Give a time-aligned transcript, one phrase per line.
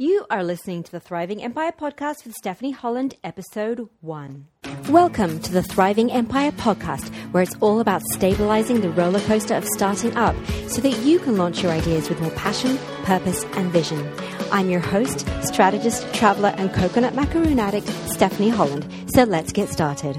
[0.00, 4.46] You are listening to the Thriving Empire podcast with Stephanie Holland, episode one.
[4.88, 9.66] Welcome to the Thriving Empire podcast, where it's all about stabilizing the roller coaster of
[9.76, 10.34] starting up
[10.68, 14.10] so that you can launch your ideas with more passion, purpose, and vision.
[14.50, 18.90] I'm your host, strategist, traveler, and coconut macaroon addict, Stephanie Holland.
[19.14, 20.18] So let's get started.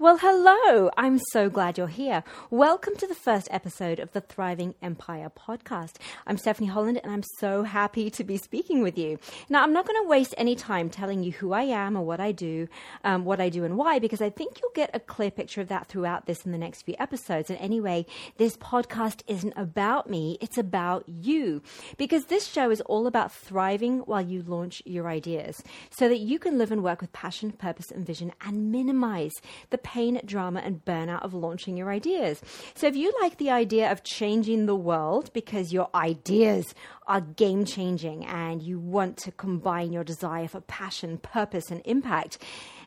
[0.00, 0.90] Well, hello.
[0.96, 2.24] I'm so glad you're here.
[2.48, 5.96] Welcome to the first episode of the Thriving Empire podcast.
[6.26, 9.18] I'm Stephanie Holland and I'm so happy to be speaking with you.
[9.50, 12.18] Now, I'm not going to waste any time telling you who I am or what
[12.18, 12.66] I do,
[13.04, 15.68] um, what I do and why, because I think you'll get a clear picture of
[15.68, 17.50] that throughout this in the next few episodes.
[17.50, 18.06] And anyway,
[18.38, 21.60] this podcast isn't about me, it's about you,
[21.98, 26.38] because this show is all about thriving while you launch your ideas so that you
[26.38, 29.34] can live and work with passion, purpose, and vision and minimize
[29.68, 32.40] the pain, drama, and burnout of launching your ideas.
[32.74, 36.74] So, if you like the idea of changing the world because your ideas
[37.08, 42.38] are game changing and you want to combine your desire for passion, purpose, and impact,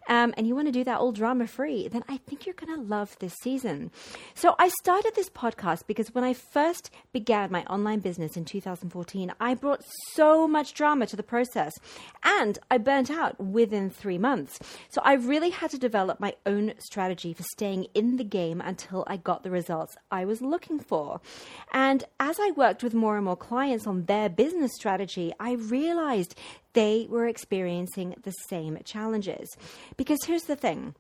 [0.08, 2.76] um, and you want to do that all drama free, then I think you're going
[2.76, 3.92] to love this season.
[4.34, 9.34] So I started this podcast because when I first began my online business in 2014,
[9.40, 11.74] I brought so much drama to the process
[12.24, 14.60] and I burnt out within three months.
[14.90, 19.04] So I really had to develop my own strategy for staying in the game until
[19.08, 21.22] I got the results I was looking for.
[21.72, 26.36] And as I worked with more and more clients on their business strategy, I realized
[26.74, 29.56] they were experiencing the same challenges.
[29.98, 30.96] Because here's the thing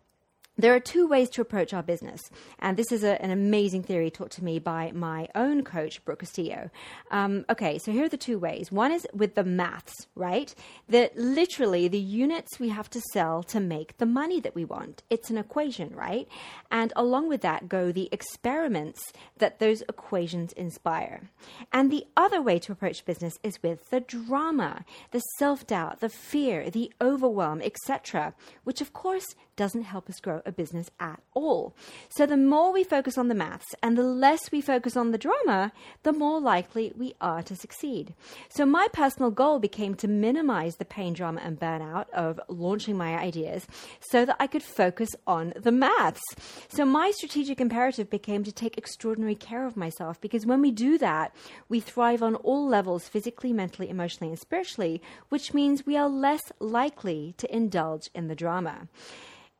[0.57, 2.21] there are two ways to approach our business,
[2.59, 6.19] and this is a, an amazing theory taught to me by my own coach, Brooke
[6.19, 6.69] Castillo.
[7.09, 8.71] Um, okay, so here are the two ways.
[8.71, 10.53] One is with the maths, right?
[10.87, 15.01] That literally the units we have to sell to make the money that we want.
[15.09, 16.27] It's an equation, right?
[16.69, 21.31] And along with that go the experiments that those equations inspire.
[21.71, 26.09] And the other way to approach business is with the drama, the self doubt, the
[26.09, 31.75] fear, the overwhelm, etc., which of course doesn't help us grow a business at all.
[32.09, 35.17] So the more we focus on the maths and the less we focus on the
[35.17, 35.71] drama,
[36.03, 38.13] the more likely we are to succeed.
[38.49, 43.17] So my personal goal became to minimize the pain, drama, and burnout of launching my
[43.17, 43.67] ideas
[43.99, 46.23] so that I could focus on the maths.
[46.69, 50.97] So my strategic imperative became to take extraordinary care of myself because when we do
[50.97, 51.35] that,
[51.69, 56.51] we thrive on all levels physically, mentally, emotionally, and spiritually, which means we are less
[56.59, 58.87] likely to indulge in the drama.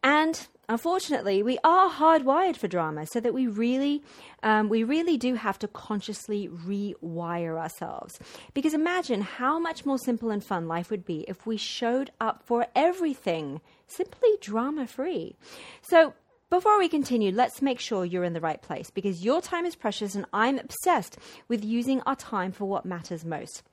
[0.04, 4.04] And unfortunately, we are hardwired for drama, so that we really,
[4.44, 8.20] um, we really do have to consciously rewire ourselves.
[8.54, 12.44] Because imagine how much more simple and fun life would be if we showed up
[12.44, 15.36] for everything simply drama free.
[15.82, 16.14] So.
[16.50, 19.76] Before we continue, let's make sure you're in the right place because your time is
[19.76, 23.64] precious and I'm obsessed with using our time for what matters most.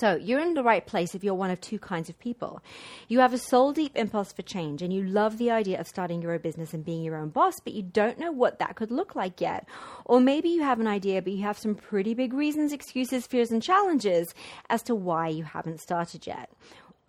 [0.00, 2.62] So, you're in the right place if you're one of two kinds of people.
[3.08, 6.22] You have a soul deep impulse for change and you love the idea of starting
[6.22, 8.90] your own business and being your own boss, but you don't know what that could
[8.90, 9.68] look like yet.
[10.06, 13.50] Or maybe you have an idea, but you have some pretty big reasons, excuses, fears,
[13.50, 14.32] and challenges
[14.70, 16.50] as to why you haven't started yet.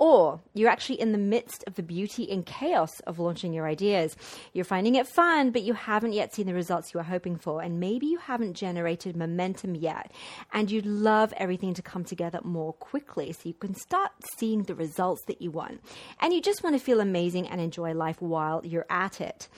[0.01, 4.15] Or you're actually in the midst of the beauty and chaos of launching your ideas.
[4.51, 7.61] You're finding it fun, but you haven't yet seen the results you are hoping for.
[7.61, 10.11] And maybe you haven't generated momentum yet.
[10.53, 14.73] And you'd love everything to come together more quickly so you can start seeing the
[14.73, 15.81] results that you want.
[16.19, 19.49] And you just want to feel amazing and enjoy life while you're at it.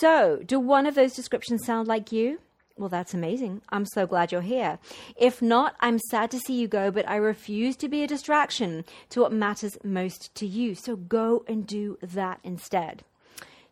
[0.00, 2.40] So, do one of those descriptions sound like you?
[2.78, 3.60] Well, that's amazing.
[3.70, 4.78] I'm so glad you're here.
[5.16, 8.84] If not, I'm sad to see you go, but I refuse to be a distraction
[9.10, 10.76] to what matters most to you.
[10.76, 13.02] So go and do that instead.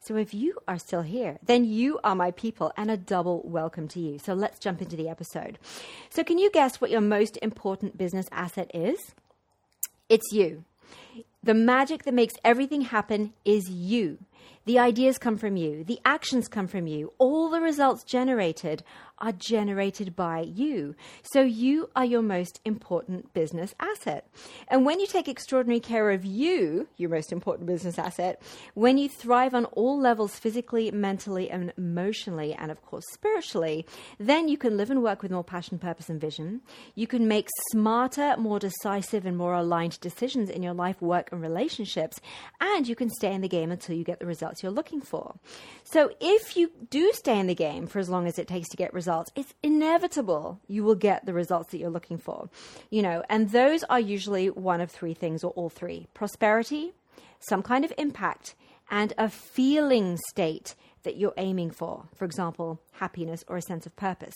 [0.01, 3.87] So if you are still here, then you are my people and a double welcome
[3.89, 4.19] to you.
[4.19, 5.59] So let's jump into the episode.
[6.11, 9.15] So, can you guess what your most important business asset is?
[10.09, 10.65] It's you.
[11.43, 14.19] The magic that makes everything happen is you.
[14.67, 18.83] The ideas come from you, the actions come from you, all the results generated
[19.19, 20.95] are generated by you.
[21.23, 24.29] So you are your most important business asset.
[24.69, 28.43] And when you take extraordinary care of you, your most important business asset,
[28.75, 33.87] when you thrive on all levels physically, mentally, and emotionally, and of course spiritually,
[34.19, 36.61] then you can live and work with more passion, purpose, and vision.
[36.95, 41.41] You can make smarter, more decisive, and more aligned decisions in your life, work, and
[41.41, 42.21] relationships.
[42.61, 45.35] And you can stay in the game until you get the results you're looking for.
[45.85, 48.77] So if you do stay in the game for as long as it takes to
[48.77, 52.49] get results, results, it's inevitable you will get the results that you're looking for.
[52.91, 56.93] You know, and those are usually one of three things or all three prosperity,
[57.39, 58.55] some kind of impact,
[58.91, 60.75] and a feeling state
[61.07, 64.35] that you're aiming for, for example, happiness or a sense of purpose.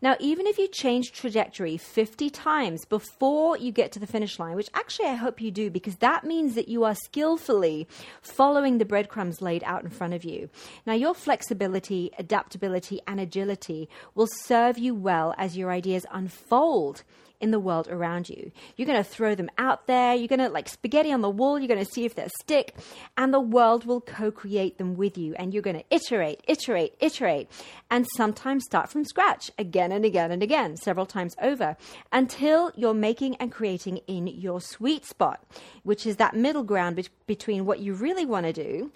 [0.00, 4.54] Now, even if you change trajectory 50 times before you get to the finish line,
[4.54, 7.88] which actually I hope you do because that means that you are skillfully
[8.20, 10.50] following the breadcrumbs laid out in front of you.
[10.86, 17.04] Now, your flexibility, adaptability, and agility will serve you well as your ideas unfold
[17.42, 18.52] in the world around you.
[18.76, 20.14] You're going to throw them out there.
[20.14, 22.74] You're going to, like spaghetti on the wall, you're going to see if they stick,
[23.18, 25.34] and the world will co create them with you.
[25.34, 27.50] And you're going to iterate, iterate, iterate,
[27.90, 31.76] and sometimes start from scratch again and again and again, several times over,
[32.12, 35.44] until you're making and creating in your sweet spot,
[35.82, 38.92] which is that middle ground be- between what you really want to do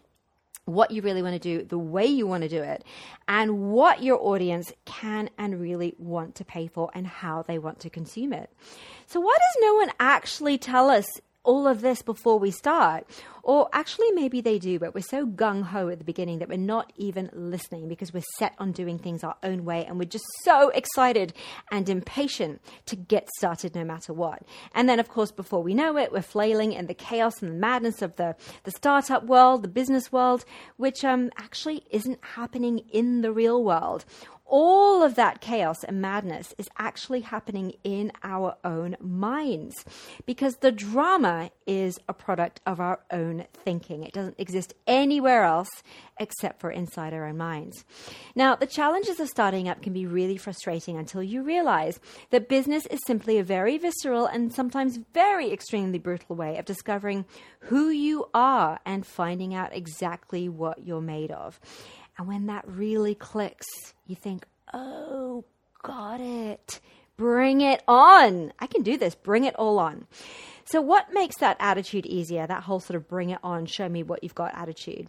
[0.67, 2.85] what you really want to do, the way you want to do it,
[3.27, 7.81] and what your audience can and really want to pay for and how they want
[7.81, 8.51] to consume it.
[9.07, 11.07] So, why does no one actually tell us
[11.47, 13.07] all of this before we start.
[13.43, 16.59] Or actually, maybe they do, but we're so gung ho at the beginning that we're
[16.59, 20.27] not even listening because we're set on doing things our own way and we're just
[20.43, 21.33] so excited
[21.71, 24.43] and impatient to get started no matter what.
[24.75, 27.57] And then, of course, before we know it, we're flailing in the chaos and the
[27.57, 28.35] madness of the,
[28.65, 30.45] the startup world, the business world,
[30.77, 34.05] which um, actually isn't happening in the real world
[34.47, 39.85] all of that chaos and madness is actually happening in our own minds
[40.25, 44.05] because the drama is a product of our own thinking.
[44.05, 45.69] It doesn't exist anywhere else
[46.19, 47.85] except for inside our own minds.
[48.35, 51.99] Now, the challenges of starting up can be really frustrating until you realize
[52.31, 57.25] that business is simply a very visceral and sometimes very extremely brutal way of discovering
[57.61, 61.61] who you are and finding out exactly what you're made of.
[62.19, 63.67] And when that really clicks,
[64.07, 65.45] you think, oh,
[65.83, 66.81] got it.
[67.17, 68.53] Bring it on.
[68.59, 69.15] I can do this.
[69.15, 70.07] Bring it all on.
[70.65, 72.47] So, what makes that attitude easier?
[72.47, 75.09] That whole sort of bring it on, show me what you've got attitude.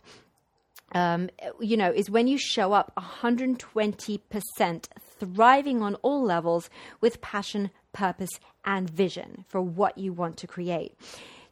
[0.94, 1.30] Um,
[1.60, 4.88] you know, is when you show up 120%
[5.20, 6.70] thriving on all levels
[7.02, 10.96] with passion, purpose, and vision for what you want to create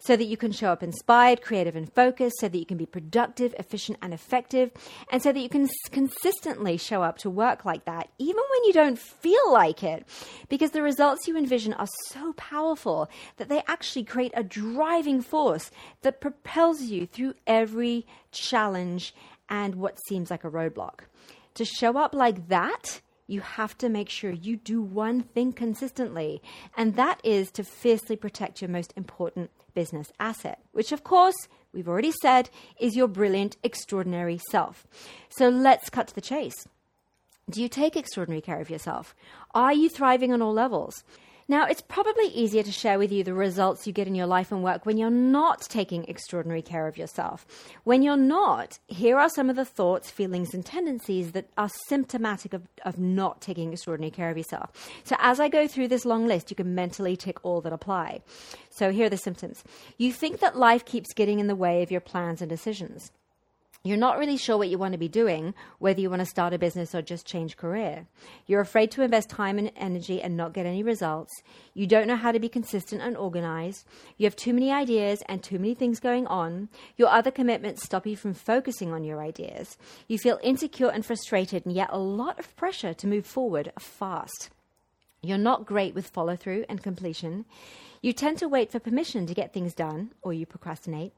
[0.06, 2.86] so that you can show up inspired, creative, and focused, so that you can be
[2.86, 4.72] productive, efficient, and effective,
[5.12, 8.74] and so that you can consistently show up to work like that, even when you
[8.74, 10.06] don't feel like it.
[10.48, 15.72] Because the results you envision are so powerful that they actually create a driving force
[16.02, 19.16] that propels you through every challenge
[19.50, 21.00] and what seems like a roadblock.
[21.56, 26.42] To show up like that, you have to make sure you do one thing consistently,
[26.77, 31.36] and that is to fiercely protect your most important business asset, which, of course,
[31.74, 32.50] we've already said
[32.80, 34.88] is your brilliant, extraordinary self.
[35.30, 36.68] So let's cut to the chase.
[37.50, 39.13] Do you take extraordinary care of yourself?
[39.54, 41.04] Are you thriving on all levels?
[41.47, 44.51] Now, it's probably easier to share with you the results you get in your life
[44.51, 47.45] and work when you're not taking extraordinary care of yourself.
[47.83, 52.53] When you're not, here are some of the thoughts, feelings, and tendencies that are symptomatic
[52.53, 54.71] of, of not taking extraordinary care of yourself.
[55.03, 58.21] So, as I go through this long list, you can mentally tick all that apply.
[58.71, 59.63] So, here are the symptoms.
[60.00, 63.12] You think that life keeps getting in the way of your plans and decisions
[63.85, 66.53] you're not really sure what you want to be doing, whether you want to start
[66.53, 68.07] a business or just change career.
[68.47, 71.31] You're afraid to invest time and energy and not get any results.
[71.73, 73.85] You don't know how to be consistent and organized.
[74.17, 76.69] You have too many ideas and too many things going on.
[76.97, 79.77] Your other commitments stop you from focusing on your ideas.
[80.07, 84.49] You feel insecure and frustrated, and yet a lot of pressure to move forward fast.
[85.27, 87.45] You're not great with follow through and completion.
[88.01, 91.13] You tend to wait for permission to get things done, or you procrastinate.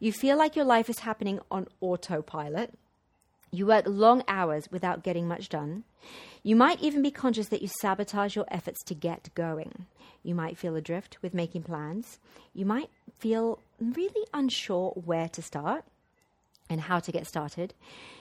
[0.00, 2.74] You feel like your life is happening on autopilot.
[3.50, 5.84] You work long hours without getting much done.
[6.42, 9.86] You might even be conscious that you sabotage your efforts to get going.
[10.22, 12.18] You might feel adrift with making plans.
[12.54, 15.84] You might feel really unsure where to start
[16.72, 17.74] and how to get started.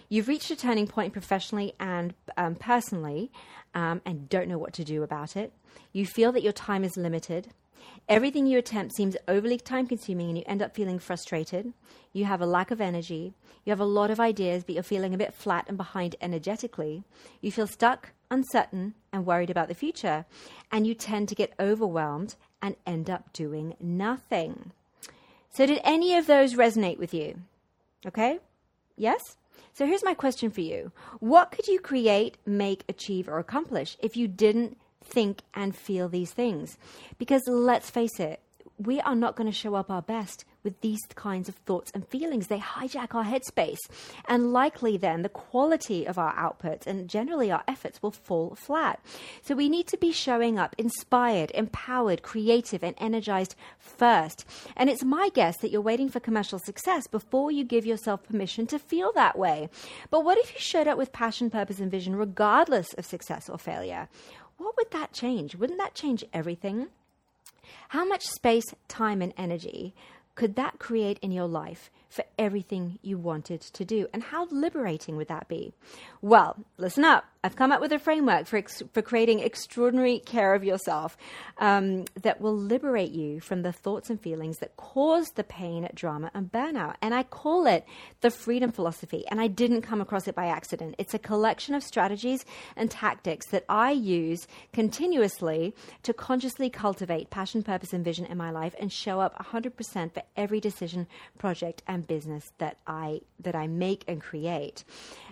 [0.09, 3.31] You've reached a turning point professionally and um, personally
[3.73, 5.53] um, and don't know what to do about it.
[5.93, 7.49] You feel that your time is limited.
[8.09, 11.73] Everything you attempt seems overly time consuming and you end up feeling frustrated.
[12.13, 13.33] You have a lack of energy.
[13.63, 17.03] You have a lot of ideas, but you're feeling a bit flat and behind energetically.
[17.39, 20.25] You feel stuck, uncertain, and worried about the future.
[20.71, 24.71] And you tend to get overwhelmed and end up doing nothing.
[25.53, 27.41] So, did any of those resonate with you?
[28.05, 28.39] Okay?
[28.95, 29.37] Yes?
[29.73, 34.17] So, here's my question for you What could you create, make, achieve, or accomplish if
[34.17, 36.77] you didn't think and feel these things.
[37.17, 38.39] Because let's face it,
[38.77, 42.07] we are not going to show up our best with these kinds of thoughts and
[42.07, 42.47] feelings.
[42.47, 43.79] They hijack our headspace.
[44.27, 48.99] And likely then the quality of our output and generally our efforts will fall flat.
[49.41, 54.45] So we need to be showing up inspired, empowered, creative, and energized first.
[54.75, 58.67] And it's my guess that you're waiting for commercial success before you give yourself permission
[58.67, 59.69] to feel that way.
[60.09, 63.57] But what if you showed up with passion, purpose, and vision regardless of success or
[63.57, 64.09] failure?
[64.57, 65.55] What would that change?
[65.55, 66.87] Wouldn't that change everything?
[67.89, 69.93] How much space, time, and energy
[70.35, 74.07] could that create in your life for everything you wanted to do?
[74.13, 75.73] And how liberating would that be?
[76.21, 77.25] Well, listen up.
[77.43, 81.17] I've come up with a framework for, ex- for creating extraordinary care of yourself
[81.57, 86.29] um, that will liberate you from the thoughts and feelings that cause the pain, drama,
[86.35, 86.97] and burnout.
[87.01, 87.83] And I call it
[88.19, 89.25] the freedom philosophy.
[89.31, 90.93] And I didn't come across it by accident.
[90.99, 97.63] It's a collection of strategies and tactics that I use continuously to consciously cultivate passion,
[97.63, 101.07] purpose, and vision in my life and show up 100% for every decision,
[101.39, 104.83] project, and business that I, that I make and create.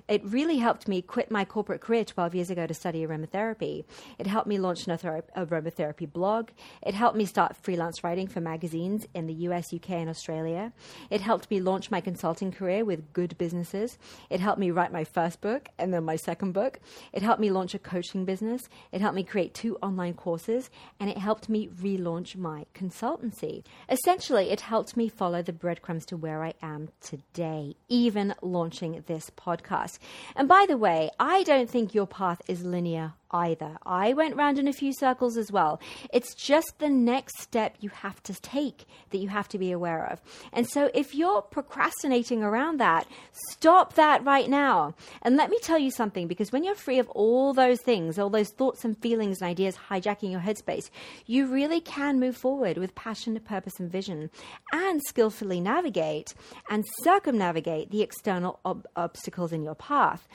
[0.07, 3.85] It really helped me quit my corporate career 12 years ago to study aromatherapy.
[4.17, 6.49] It helped me launch an aromatherapy blog.
[6.81, 10.73] It helped me start freelance writing for magazines in the US, UK, and Australia.
[11.11, 13.99] It helped me launch my consulting career with good businesses.
[14.29, 16.79] It helped me write my first book and then my second book.
[17.13, 18.67] It helped me launch a coaching business.
[18.91, 20.71] It helped me create two online courses.
[20.99, 23.63] And it helped me relaunch my consultancy.
[23.89, 29.29] Essentially, it helped me follow the breadcrumbs to where I am today, even launching this
[29.31, 29.99] podcast.
[30.35, 33.77] And by the way, I don't think your path is linear either.
[33.85, 35.79] I went round in a few circles as well.
[36.11, 40.05] It's just the next step you have to take that you have to be aware
[40.07, 40.21] of.
[40.51, 43.07] And so if you're procrastinating around that,
[43.51, 44.95] stop that right now.
[45.21, 48.29] And let me tell you something because when you're free of all those things, all
[48.29, 50.89] those thoughts and feelings and ideas hijacking your headspace,
[51.25, 54.29] you really can move forward with passion, purpose, and vision
[54.73, 56.33] and skillfully navigate
[56.69, 60.27] and circumnavigate the external ob- obstacles in your path.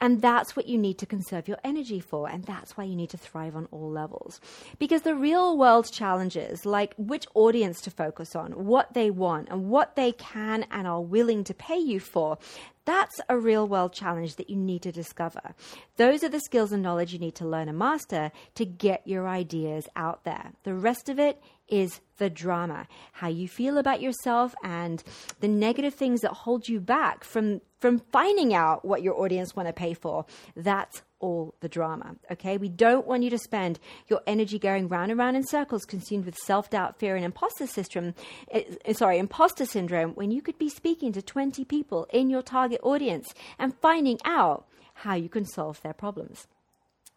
[0.00, 3.10] And that's what you need to conserve your energy for and that's why you need
[3.10, 4.40] to thrive on all levels.
[4.78, 9.68] Because the real world challenges, like which audience to focus on, what they want, and
[9.68, 12.38] what they can and are willing to pay you for,
[12.84, 15.54] that's a real world challenge that you need to discover.
[15.96, 19.26] Those are the skills and knowledge you need to learn and master to get your
[19.28, 20.52] ideas out there.
[20.64, 25.02] The rest of it is the drama, how you feel about yourself and
[25.40, 29.68] the negative things that hold you back from from finding out what your audience want
[29.68, 30.24] to pay for.
[30.56, 32.16] That's all the drama.
[32.30, 33.78] Okay, we don't want you to spend
[34.08, 37.66] your energy going round and round in circles, consumed with self doubt, fear, and imposter
[37.66, 38.14] syndrome.
[38.52, 40.10] Uh, sorry, imposter syndrome.
[40.12, 44.66] When you could be speaking to twenty people in your target audience and finding out
[44.94, 46.46] how you can solve their problems.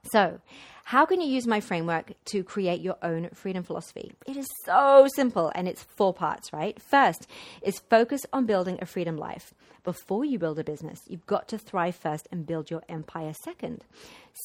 [0.03, 0.39] So,
[0.85, 4.13] how can you use my framework to create your own freedom philosophy?
[4.25, 6.81] It is so simple and it's four parts, right?
[6.81, 7.27] First
[7.61, 9.53] is focus on building a freedom life.
[9.83, 13.83] Before you build a business, you've got to thrive first and build your empire second.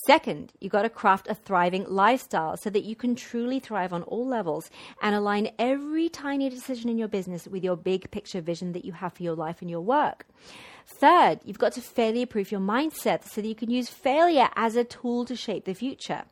[0.05, 4.03] Second, you've got to craft a thriving lifestyle so that you can truly thrive on
[4.03, 4.69] all levels
[5.01, 8.93] and align every tiny decision in your business with your big picture vision that you
[8.93, 10.27] have for your life and your work.
[10.87, 14.77] Third, you've got to failure proof your mindset so that you can use failure as
[14.77, 16.23] a tool to shape the future.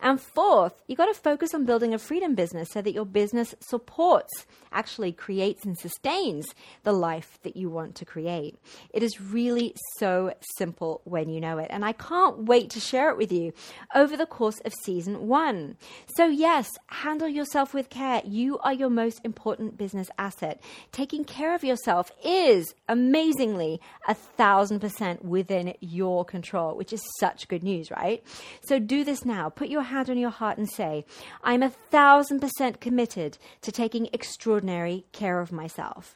[0.00, 3.54] And fourth, you've got to focus on building a freedom business so that your business
[3.60, 4.46] supports,
[4.76, 6.46] actually creates and sustains
[6.84, 8.58] the life that you want to create.
[8.92, 11.68] It is really so simple when you know it.
[11.70, 13.52] And I can't wait to share it with you
[13.94, 15.76] over the course of season one.
[16.14, 18.20] So, yes, handle yourself with care.
[18.24, 20.62] You are your most important business asset.
[20.92, 27.48] Taking care of yourself is amazingly a thousand percent within your control, which is such
[27.48, 28.22] good news, right?
[28.62, 29.48] So do this now.
[29.48, 31.04] Put your hand on your heart and say,
[31.42, 36.14] I'm a thousand percent committed to taking extraordinary care of myself.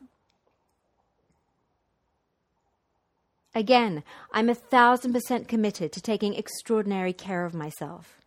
[3.54, 8.19] Again, I'm a thousand percent committed to taking extraordinary care of myself.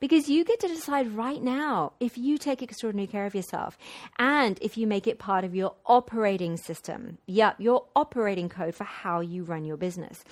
[0.00, 3.78] Because you get to decide right now if you take extraordinary care of yourself
[4.18, 7.18] and if you make it part of your operating system.
[7.26, 10.24] Yep, your operating code for how you run your business.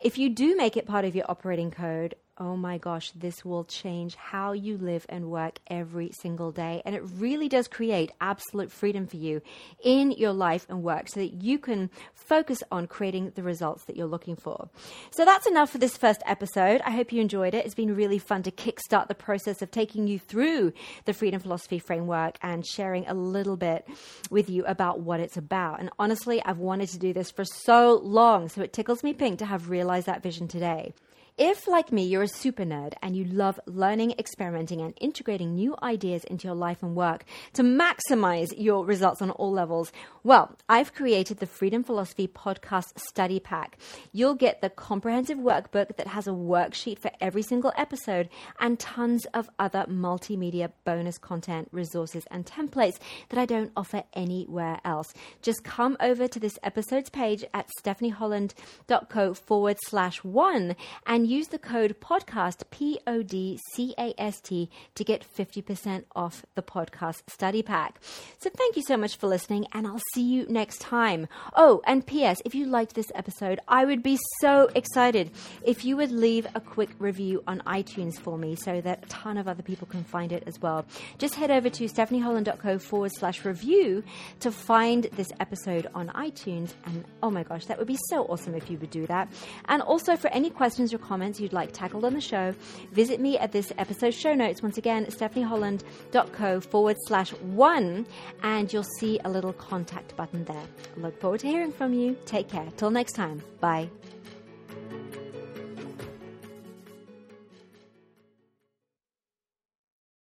[0.00, 3.64] If you do make it part of your operating code, oh my gosh, this will
[3.64, 6.80] change how you live and work every single day.
[6.84, 9.42] And it really does create absolute freedom for you
[9.82, 13.96] in your life and work so that you can focus on creating the results that
[13.96, 14.68] you're looking for.
[15.10, 16.80] So that's enough for this first episode.
[16.84, 17.66] I hope you enjoyed it.
[17.66, 20.72] It's been really fun to kickstart the process of taking you through
[21.04, 23.86] the Freedom Philosophy Framework and sharing a little bit
[24.30, 25.80] with you about what it's about.
[25.80, 29.40] And honestly, I've wanted to do this for so long, so it tickles me pink
[29.40, 30.94] to have realized that vision today.
[31.38, 35.76] If, like me, you're a super nerd and you love learning, experimenting, and integrating new
[35.80, 39.92] ideas into your life and work to maximize your results on all levels,
[40.24, 43.78] well, I've created the Freedom Philosophy Podcast Study Pack.
[44.10, 48.28] You'll get the comprehensive workbook that has a worksheet for every single episode
[48.58, 54.80] and tons of other multimedia bonus content, resources, and templates that I don't offer anywhere
[54.84, 55.14] else.
[55.40, 60.74] Just come over to this episode's page at stephanieholland.co forward slash one
[61.06, 66.04] and use the code podcast, P O D C A S T, to get 50%
[66.16, 68.00] off the podcast study pack.
[68.38, 71.28] So thank you so much for listening, and I'll see you next time.
[71.54, 75.30] Oh, and P.S., if you liked this episode, I would be so excited
[75.62, 79.36] if you would leave a quick review on iTunes for me so that a ton
[79.36, 80.86] of other people can find it as well.
[81.18, 84.02] Just head over to stephanieholland.co forward slash review
[84.40, 86.72] to find this episode on iTunes.
[86.86, 89.28] And oh my gosh, that would be so awesome if you would do that.
[89.66, 92.54] And also, for any questions or comments, comments you'd like tackled on the show,
[92.92, 94.62] visit me at this episode show notes.
[94.62, 98.06] Once again, stephanieholland.co forward slash one,
[98.44, 100.66] and you'll see a little contact button there.
[100.96, 102.16] Look forward to hearing from you.
[102.24, 102.68] Take care.
[102.76, 103.42] Till next time.
[103.58, 103.90] Bye.